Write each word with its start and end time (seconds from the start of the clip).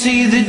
see 0.00 0.24
the 0.24 0.39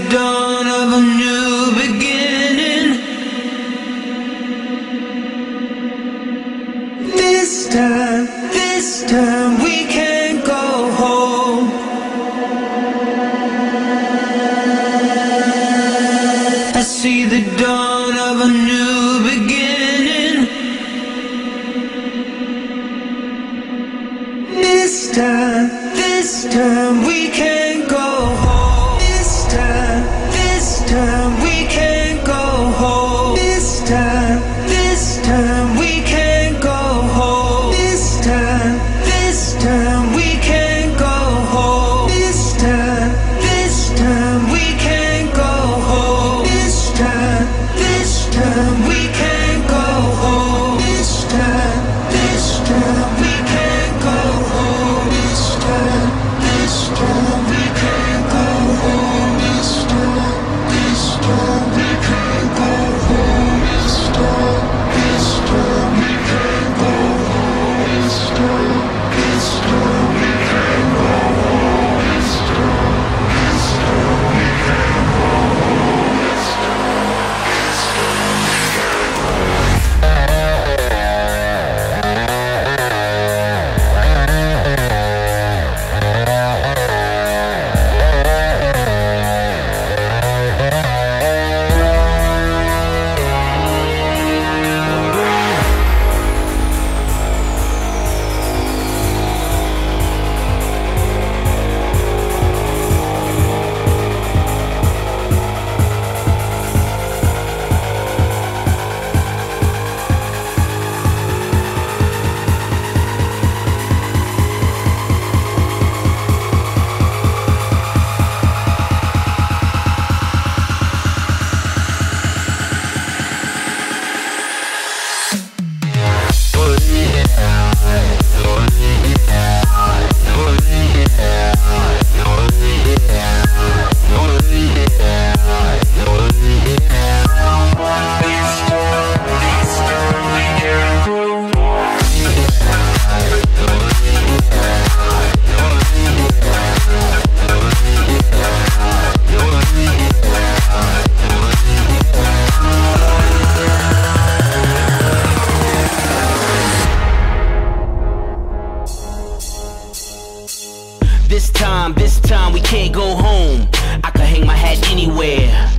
we 162.51 162.61
can't 162.61 162.93
go 162.93 163.15
home 163.15 163.67
I 164.03 164.11
could 164.11 164.21
hang 164.21 164.45
my 164.45 164.55
hat 164.55 164.89
anywhere 164.91 165.69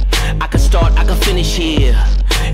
I 0.41 0.47
could 0.47 0.60
start, 0.60 0.93
I 0.99 1.05
could 1.05 1.22
finish 1.25 1.56
here 1.56 1.97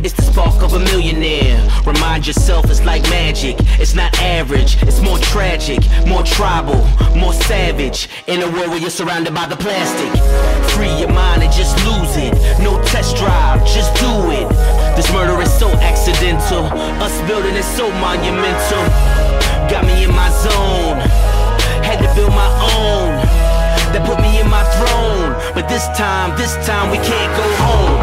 it's 0.04 0.14
the 0.14 0.22
spark 0.22 0.62
of 0.62 0.74
a 0.74 0.78
millionaire. 0.78 1.58
Remind 1.84 2.24
yourself 2.24 2.70
it's 2.70 2.84
like 2.84 3.02
magic. 3.10 3.56
It's 3.80 3.96
not 3.96 4.16
average, 4.20 4.80
it's 4.82 5.00
more 5.00 5.18
tragic, 5.18 5.80
more 6.06 6.22
tribal, 6.22 6.86
more 7.16 7.32
savage. 7.32 8.08
In 8.28 8.42
a 8.42 8.50
world 8.52 8.70
where 8.70 8.78
you're 8.78 8.90
surrounded 8.90 9.34
by 9.34 9.46
the 9.46 9.56
plastic. 9.56 10.12
Free 10.70 11.00
your 11.00 11.10
mind 11.10 11.42
and 11.42 11.52
just 11.52 11.76
lose 11.84 12.16
it. 12.16 12.32
No 12.62 12.80
test 12.84 13.16
drive. 13.16 13.37
this 25.78 25.96
time, 25.96 26.36
this 26.36 26.56
time 26.66 26.90
we 26.90 26.96
can't 26.96 27.36
go 27.36 27.64
home. 27.64 27.97